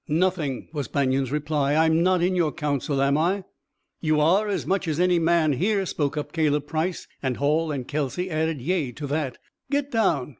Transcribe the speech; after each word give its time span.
"Nothing!" 0.07 0.67
was 0.73 0.87
Banion's 0.87 1.31
reply. 1.31 1.75
"I'm 1.75 2.01
not 2.01 2.23
in 2.23 2.35
your 2.35 2.51
council, 2.51 3.03
am 3.03 3.19
I?" 3.19 3.43
"You 3.99 4.19
are, 4.19 4.47
as 4.47 4.65
much 4.65 4.87
as 4.87 4.99
any 4.99 5.19
man 5.19 5.53
here," 5.53 5.85
spoke 5.85 6.17
up 6.17 6.31
Caleb 6.33 6.65
Price, 6.65 7.07
and 7.21 7.37
Hall 7.37 7.71
and 7.71 7.87
Kelsey 7.87 8.31
added 8.31 8.63
yea 8.63 8.93
to 8.93 9.05
that. 9.05 9.37
"Get 9.69 9.91
down. 9.91 10.29